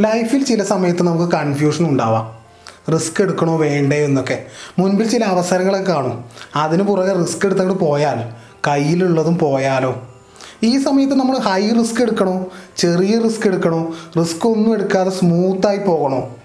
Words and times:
ലൈഫിൽ 0.00 0.44
ചില 0.44 0.62
സമയത്ത് 0.62 1.02
നമുക്ക് 1.02 1.32
കൺഫ്യൂഷൻ 1.32 1.88
ഉണ്ടാവാം. 1.88 2.40
റിസ്ക് 2.92 3.22
എടുക്കണോ 3.22 3.56
വേണ്ടേ 3.56 4.04
എന്നൊക്കെ. 4.04 4.44
മുൻപിൽ 4.78 5.08
ചില 5.08 5.24
അവസരങ്ങളൊക്കെ 5.24 5.92
കാണും. 5.92 6.24
അതിന് 6.56 6.82
പുറകെ 6.82 7.12
റിസ്ക് 7.12 7.46
എടുത്തങ്ങോട്ട് 7.46 7.84
പോയാൽ 7.84 8.32
കയ്യിലുള്ളതും 8.66 9.38
പോയാലോ? 9.38 10.08
ഈ 10.62 10.78
സമയത്ത് 10.78 11.14
നമ്മൾ 11.14 11.38
ഹൈ 11.38 11.70
റിസ്ക് 11.70 12.02
എടുക്കണോ? 12.02 12.46
ചെറിയ 12.76 13.18
റിസ്ക് 13.18 13.46
എടുക്കണോ? 13.46 13.94
റിസ്ക് 14.18 14.48
ഒന്നും 14.48 14.74
എടുക്കാതെ 14.74 15.10
സ്മൂത്തായി 15.10 15.78
പോകണോ? 15.78 16.36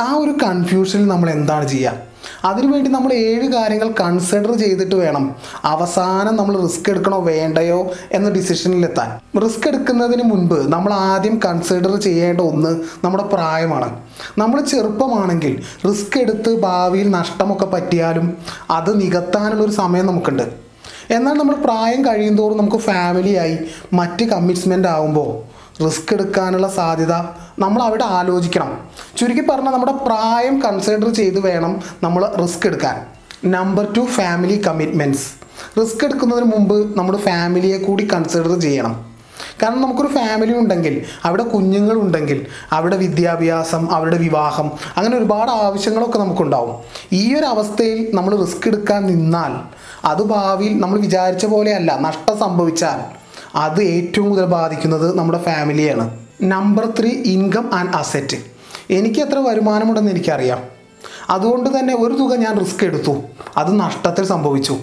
ആ 0.00 0.12
ഒരു 0.12 0.30
കൺഫ്യൂഷനിൽ 0.30 1.06
നമ്മൾ 1.06 1.30
എന്താണ് 1.30 1.68
ചെയ്യുക? 1.68 2.09
അതിനുവേണ്ടി 2.44 2.90
നമ്മൾ 2.90 3.12
ഏഴ് 3.12 3.48
കാര്യങ്ങൾ 3.52 3.94
കൺസിഡർ 4.00 4.52
ചെയ്തിട്ട് 4.52 4.94
വേണം. 4.94 5.34
അവസാനം 5.64 6.36
നമ്മൾ 6.36 6.62
റിസ്ക് 6.62 6.90
എടുക്കണോ 6.90 7.20
വേണ്ടയോ 7.20 7.90
എന്ന 8.12 8.30
ഡിസിഷനിലെത്താൻ 8.30 9.40
റിസ്ക് 9.40 9.68
എടുക്കുന്നതിന് 9.68 10.22
മുൻപ് 10.22 10.72
നമ്മൾ 10.72 10.92
ആദ്യം 10.92 11.40
കൺസിഡർ 11.44 11.96
ചെയ്യേണ്ട 12.00 12.40
ഒന്ന് 12.40 12.80
നമ്മുടെ 13.04 13.24
പ്രായമാണ്. 13.24 14.00
നമ്മൾ 14.38 14.60
ചെറുപ്പമാണെങ്കിൽ 14.60 15.62
റിസ്ക് 15.88 16.18
എടുത്ത് 16.18 16.60
ഭാവിയിൽ 16.60 17.10
നഷ്ടമൊക്കെ 17.10 17.66
പറ്റിയാലും 17.66 18.36
അത് 18.70 19.00
നികത്താനുള്ളൊരു 19.00 19.70
സമയം 19.70 20.06
നമുക്കുണ്ട്. 20.06 20.70
എന്നാൽ 21.10 21.32
നമ്മൾ 21.32 21.54
പ്രായം 21.54 22.06
കഴിയുന്തോറും 22.06 22.58
നമുക്ക് 22.58 22.76
ഫാമിലിയായി 22.76 23.58
മറ്റ് 23.92 24.24
കമ്മിറ്റ്മെന്റ് 24.24 24.88
ആകുമ്പോൾ 24.88 25.59
റിസ്ക് 25.84 26.14
എടുക്കാനുള്ള 26.14 26.68
സാധ്യത 26.68 27.14
നമ്മൾ 27.58 27.82
അവിടെ 27.82 28.04
ആലോചിക്കണം. 28.04 28.70
ചുരുക്കി 29.18 29.44
പറഞ്ഞാൽ 29.50 29.72
നമ്മുടെ 29.72 29.92
പ്രായം 29.92 30.62
കൺസിഡർ 30.62 31.08
ചെയ്ത് 31.14 31.40
വേണം 31.40 31.82
നമ്മൾ 32.02 32.22
റിസ്ക് 32.42 32.66
എടുക്കാൻ. 32.66 32.96
Number 33.44 33.84
two 33.96 34.00
family 34.00 34.62
commitments 34.66 35.26
risk 35.80 36.04
എടുക്കുന്നതിന് 36.04 36.44
മുമ്പ് 36.44 36.98
നമ്മുടെ 36.98 37.18
ഫാമിലിയെ 37.18 37.78
കൂടി 37.78 38.08
കൺസിഡർ 38.12 38.60
ചെയ്യണം. 38.60 39.10
കാരണം 39.62 39.80
നമുക്കൊരു 39.82 40.08
ഫാമിലി 40.08 40.52
ഉണ്ടെങ്കിൽ 40.52 40.94
അവിടെ 41.24 41.42
കുഞ്ഞുങ്ങളുണ്ടെങ്കിൽ 41.42 42.46
അവിടെ 42.72 42.96
വിദ്യാഭ്യാസം 42.96 43.92
അവരുടെ 43.94 44.18
വിവാഹം 44.18 44.70
അങ്ങനെ 44.96 45.16
ഒരുപാട് 45.16 45.50
ആവശ്യങ്ങളൊക്കെ 45.50 46.18
നമുക്കുണ്ടാവും. 46.18 46.76
ഈ 47.12 47.34
ഒരു 47.34 47.46
അവസ്ഥയിൽ 47.46 48.10
നമ്മൾ 48.14 48.34
റിസ്ക് 48.44 48.68
എടുക്കാൻ 48.68 49.06
നിന്നാൽ 49.06 49.54
അത് 50.04 50.22
ഭാവിയിൽ 50.22 50.80
നമ്മൾ 50.80 50.98
വിചാരിച്ച 50.98 51.46
പോലെയല്ല 51.46 51.98
നഷ്ടം 52.00 52.38
സംഭവിച്ചാൽ 52.38 53.19
അത് 53.54 53.82
ഏറ്റവും 53.82 54.28
കൂടുതൽ 54.28 54.46
ബാധിക്കുന്നത് 54.46 55.18
നമ്മുടെ 55.18 55.42
ഫാമിലിയാണ് 55.42 56.20
number 56.42 56.92
three 57.00 57.08
income 57.08 57.70
and 57.74 57.96
asset 57.96 58.36
എനിക്ക് 58.90 59.20
എത്ര 59.20 59.38
വരുമാനമുണ്ടെന്ന് 59.38 60.10
എനിക്കറിയാം. 60.10 60.58
അതുകൊണ്ട് 61.30 61.78
തന്നെ 61.78 61.96
ഒരു 61.96 62.14
തുക 62.14 62.34
ഞാൻ 62.34 62.60
റിസ്ക് 62.60 62.84
എടുത്തു. 62.84 63.22
അത് 63.56 63.80
നഷ്ടത്തിൽ 63.80 64.24
സംഭവിച്ചു. 64.24 64.78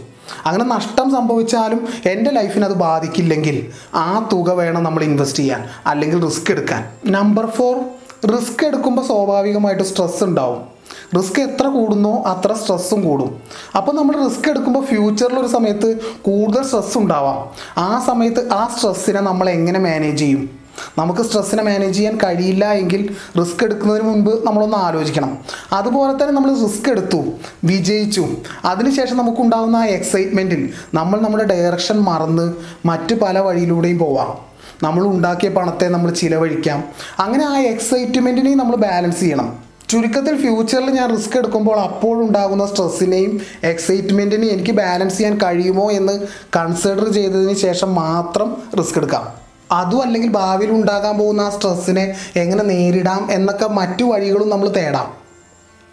അങ്ങനെ 0.45 0.65
നഷ്ടം 0.65 1.11
സംഭവിച്ചാലും 1.11 1.87
എന്റെ 2.05 2.31
ലൈഫിനെ 2.31 2.65
അത് 2.65 2.73
ബാധിക്കില്ലെങ്കിൽ 2.73 3.69
ആ 3.93 4.29
തുക 4.33 4.51
വേണം 4.51 4.83
നമ്മൾ 4.83 5.03
ഇൻവെസ്റ്റ് 5.03 5.39
ചെയ്യാൻ 5.39 5.69
അല്ലെങ്കിൽ 5.85 6.23
റിസ്ക് 6.23 6.51
എടുക്കാൻ. 6.51 6.91
നമ്പർ 7.05 7.45
ഫോർ 7.45 7.79
റിസ്ക് 8.27 8.65
എടുക്കുമ്പോൾ 8.65 9.07
സ്വാഭാവികമായിട്ട് 9.07 9.83
സ്ട്രെസ് 9.83 10.23
ഉണ്ടാവും. 10.23 10.76
റിസ്ക് 11.15 11.41
എത്ര 11.41 11.67
കൂടുന്നോ 11.67 12.23
അത്ര 12.23 12.53
സ്ട്രെസ്സും 12.53 13.03
കൂടും. 13.03 13.41
അപ്പോൾ 13.75 13.91
നമ്മൾ 13.91 14.29
റിസ്ക് 14.29 14.49
എടുക്കുമ്പോൾ 14.49 14.85
ഫ്യൂച്ചറിൽ 14.85 15.39
ഒരു 15.39 15.47
സമയത്ത് 15.47 15.99
കൂടുതൽ 16.21 16.63
സ്ട്രെസ് 16.63 16.97
ഉണ്ടാവാം. 16.97 17.49
ആ 17.77 18.03
സമയത്ത് 18.07 18.51
ആ 18.51 18.73
സ്ട്രെസ്സിനെ 18.75 19.21
നമ്മൾ 19.21 19.49
എങ്ങനെ 19.49 19.79
മാനേജ് 19.79 20.17
ചെയ്യും? 20.17 20.67
നമുക്ക് 20.97 21.21
സ്ട്രെസ്സിനെ 21.21 21.63
മാനേജ് 21.63 21.95
ചെയ്യാൻ 21.95 22.17
കഴിയില്ല 22.23 22.71
എങ്കിൽ 22.71 23.15
റിസ്ക് 23.39 23.63
എടുക്കുന്നതിന് 23.63 24.03
മുൻപ് 24.03 24.47
നമ്മളൊന്ന് 24.47 24.77
ആലോചിക്കണം. 24.77 25.37
അതുപോലെ 25.73 26.11
തന്നെ 26.11 26.31
നമ്മൾ 26.31 26.53
റിസ്ക് 26.53 26.89
എടുത്തു 26.89 27.23
വിജയിച്ചു. 27.63 28.27
അതിനുശേഷം 28.65 29.17
നമുക്കുണ്ടാകുന്ന 29.17 29.75
ആ 29.75 29.85
എക്സൈറ്റ്മെന്റിൽ 29.85 30.73
നമ്മൾ 30.93 31.19
നമ്മുടെ 31.19 31.43
ഡയറക്ഷൻ 31.43 31.99
മറന്ന് 31.99 32.53
മറ്റ് 32.85 33.15
പല 33.15 33.39
വഴിയിലൂടെയും 33.39 33.99
പോവാം. 33.99 34.37
നമ്മൾ 34.83 35.07
ഉണ്ടാക്കിയ 35.07 35.49
പണത്തെ 35.49 35.87
നമ്മൾ 35.87 36.11
ചിലവഴിക്കാം. 36.11 36.83
അങ്ങനെ 37.19 37.45
ആ 37.45 37.57
എക്സൈറ്റ്മെന്റിനെയും 37.57 38.57
നമ്മൾ 38.57 38.75
ബാലൻസ് 38.75 39.19
ചെയ്യണം. 39.19 39.66
ചുരുക്കത്തിൽ 39.89 40.41
ഫ്യൂച്ചറിൽ 40.41 40.89
ഞാൻ 40.89 41.17
റിസ്ക് 41.17 41.37
എടുക്കുമ്പോൾ 41.37 41.79
അപ്പോഴുണ്ടാകുന്ന 41.79 42.65
സ്ട്രെസ്സിനെയും 42.65 43.41
എക്സൈറ്റ്മെന്റിനെയും 43.63 44.53
എനിക്ക് 44.53 44.71
ബാലൻസ് 44.71 45.17
ചെയ്യാൻ 45.17 45.37
കഴിയുമോ 45.43 45.91
എന്ന് 45.91 46.27
കൺസിഡർ 46.55 47.13
ചെയ്തതിന് 47.13 47.53
ശേഷം 47.53 47.95
മാത്രം 47.95 48.57
റിസ്ക് 48.79 48.97
എടുക്കാം. 48.97 49.33
അതും 49.71 50.01
അല്ലെങ്കിൽ 50.01 50.29
ഭാവിയിൽ 50.29 50.71
ഉണ്ടാകാൻ 50.71 51.17
പോകുന്ന 51.17 51.41
ആ 51.41 51.49
സ്ട്രെസ്സിനെ 51.49 52.15
എങ്ങനെ 52.35 52.63
നേരിടാം 52.63 53.31
എന്നൊക്കെ 53.31 53.67
മറ്റു 53.67 54.03
വഴികളും 54.03 54.49
നമ്മൾ 54.49 54.69
തേടാം. 54.69 55.13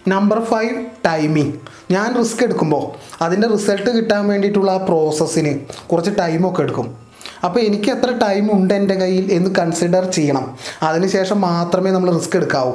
നമ്പർ 0.08 0.44
ഫൈവ് 0.44 0.86
ടൈമിംഗ് 1.06 1.54
ഞാൻ 1.90 2.16
റിസ്ക് 2.18 2.42
എടുക്കുമ്പോൾ 2.42 2.84
അതിന്റെ 3.24 3.48
റിസൾട്ട് 3.48 3.90
കിട്ടാൻ 3.90 4.28
വേണ്ടിയിട്ടുള്ള 4.28 4.70
ആ 4.70 4.76
പ്രോസസ്സിന് 4.76 5.60
കുറച്ച് 5.92 6.10
ടൈമൊക്കെ 6.18 6.62
എടുക്കും. 6.62 6.96
അപ്പോൾ 7.44 7.60
എനിക്ക് 7.60 7.90
എത്ര 7.90 8.10
ടൈം 8.22 8.52
ഉണ്ട് 8.52 8.74
എന്റെ 8.74 8.94
കയ്യിൽ 8.94 9.32
എന്ന് 9.32 9.50
കൺസിഡർ 9.58 10.10
ചെയ്യണം. 10.10 10.58
അതിനുശേഷം 10.82 11.40
മാത്രമേ 11.40 11.90
നമ്മൾ 11.90 12.18
റിസ്ക് 12.18 12.36
എടുക്കാവൂ. 12.36 12.72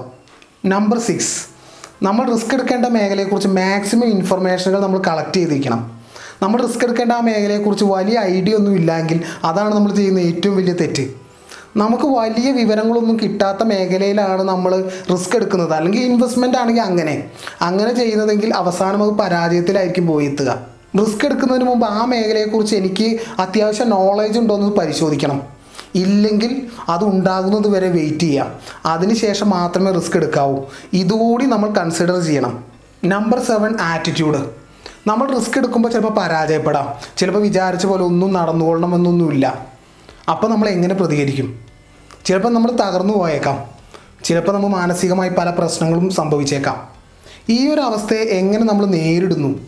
നമ്പർ 0.65 0.99
സിക്സ് 0.99 1.35
നമ്മൾ 2.03 2.33
റിസ്ക് 2.33 2.53
എടുക്കേണ്ട 2.53 2.85
മേഖലയെക്കുറിച്ച് 2.85 3.47
മാക്സിമം 3.47 4.05
ഇൻഫർമേഷനുകൾ 4.05 4.81
നമ്മൾ 4.81 5.01
കളക്ട് 5.07 5.33
ചെയ്തിരിക്കണം. 5.33 5.99
നമ്മൾ 6.41 6.61
റിസ്ക് 6.61 6.83
എടുക്കേണ്ട 6.83 7.11
ആ 7.11 7.19
മേഖലയെക്കുറിച്ച് 7.19 7.85
വലിയ 7.85 8.19
ഐഡിയ 8.19 8.53
ഒന്നും 8.53 8.75
ഇല്ലെങ്കിൽ 8.75 9.23
അതാണ് 9.43 9.75
നമ്മൾ 9.75 9.95
ചെയ്യുന്ന 9.95 10.19
ഏറ്റവും 10.19 10.57
വലിയ 10.57 10.73
തെറ്റ്. 10.73 11.07
നമുക്ക് 11.77 12.03
വലിയ 12.03 12.51
വിവരങ്ങളൊന്നും 12.51 13.19
കിട്ടാത്ത 13.23 13.63
മേഖലയിലാണ് 13.63 14.43
നമ്മൾ 14.43 14.89
റിസ്ക് 15.11 15.35
എടുക്കുന്നത്. 15.35 15.73
അല്ലെങ്കിൽ 15.73 16.01
ഇൻവെസ്റ്റ്മെന്റ് 16.01 16.57
ആണെങ്കിൽ 16.57 16.81
അങ്ങനെ. 16.81 17.23
അങ്ങനെ 17.61 17.93
ചെയ്യുന്നതെങ്കിൽ 17.93 18.53
അവസാനം 18.53 19.03
അത് 19.03 19.11
പരാജയത്തിലായിരിക്കും 19.11 20.07
പോയി 20.07 20.25
എത്തുക. 20.25 20.59
റിസ്ക് 20.99 21.25
എടുക്കുന്നതിന് 21.25 21.65
മുമ്പ് 21.65 21.87
ആ 21.87 22.05
മേഖലയെക്കുറിച്ച് 22.05 22.75
എനിക്ക് 22.75 23.19
അത്യാവശ്യം 23.39 23.89
നോളേജ് 23.89 24.39
ഉണ്ടോ 24.39 24.55
എന്ന് 24.55 24.71
പരിശോധിക്കണം. 24.71 25.58
ഇല്ലെങ്കിൽ 25.95 26.67
അത് 26.89 27.03
ഉണ്ടാകുന്നത് 27.03 27.67
വരെ 27.67 27.89
വെയിറ്റ് 27.89 28.19
ചെയ്യാം. 28.19 28.53
അതിനുശേഷം 28.85 29.49
മാത്രമേ 29.49 29.91
റിസ്ക് 29.91 30.17
എടുക്കാവൂ. 30.17 30.63
ഇതുകൂടി 30.93 31.45
നമ്മൾ 31.45 31.69
കൺസിഡർ 31.69 32.21
ചെയ്യണം. 32.21 32.63
നമ്പർ 33.05 33.43
സെവൻ 33.43 33.79
ആറ്റിറ്റ്യൂഡ് 33.79 34.37
നമ്മൾ 35.07 35.35
റിസ്ക് 35.35 35.57
എടുക്കുമ്പോൾ 35.57 35.89
ചിലപ്പോൾ 35.89 36.13
പരാജയപ്പെടാം. 36.13 36.93
ചിലപ്പോൾ 37.17 37.39
വിചാരിച്ച 37.39 37.85
പോലെ 37.85 38.03
ഒന്നും 38.03 38.33
നടന്നുകൊള്ളണമെന്നൊന്നുമില്ല. 38.33 39.67
അപ്പോൾ 40.31 40.47
നമ്മൾ 40.47 40.69
എങ്ങനെ 40.69 40.95
പ്രതികരിക്കും? 40.95 41.59
ചിലപ്പോൾ 42.25 42.49
നമ്മൾ 42.49 42.71
തകർന്നു 42.71 43.13
പോയേക്കാം. 43.13 43.63
ചിലപ്പോൾ 44.23 44.51
നമ്മൾ 44.51 44.67
മാനസികമായി 44.67 45.29
പല 45.29 45.49
പ്രശ്നങ്ങളും 45.49 46.09
സംഭവിച്ചേക്കാം. 46.09 46.87
ഈ 47.49 47.67
ഒരു 47.67 47.81
അവസ്ഥയെ 47.81 48.17
എങ്ങനെ 48.17 48.63
നമ്മൾ 48.63 48.85
നേരിടുന്നു? 48.85 49.59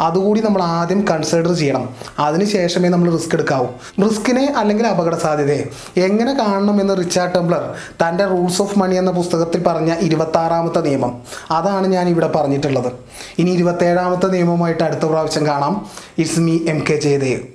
അതുകൂടി 0.00 0.40
നമ്മൾ 0.40 0.62
ആദ്യം 0.62 1.08
കൺസിഡർ 1.08 1.52
ചെയ്യണം. 1.52 1.88
അതിനുശേഷമേ 2.18 2.88
നമ്മൾ 2.88 3.12
റിസ്ക് 3.12 3.34
എടുക്കാവൂ. 3.34 3.66
റിസ്കിനെ 4.08 4.54
അല്ലെങ്കിൽ 4.56 4.86
അപകട 4.86 5.14
സാധ്യതയെ 5.14 5.64
എങ്ങനെ 5.96 6.34
കാണണം 6.34 6.80
എന്ന് 6.80 6.98
റിച്ചാർഡ് 6.98 7.34
ടെംബ്ലർ 7.34 7.74
തന്റെ 8.06 8.24
റൂൾസ് 8.24 8.62
ഓഫ് 8.62 8.78
മണി 8.78 8.96
എന്ന 8.96 9.10
പുസ്തകത്തിൽ 9.10 9.62
പറഞ്ഞ 9.62 9.94
ഇരുപത്താറാമത്തെ 10.00 10.80
നിയമം. 10.80 11.22
അതാണ് 11.50 11.86
ഞാൻ 11.86 12.08
ഇവിടെ 12.08 12.26
പറഞ്ഞിട്ടുള്ളത്. 12.26 12.92
ഇനി 13.38 13.50
ഇരുപത്തേഴാമത്തെ 13.50 14.26
നിയമമായിട്ട് 14.26 14.82
അടുത്ത 14.82 15.00
പ്രാവശ്യം 15.00 15.46
കാണാം. 15.46 15.86
It's 16.18 16.40
me 16.40 16.58
M 16.68 16.84
K 16.90 16.94
Jayadev 16.94 17.53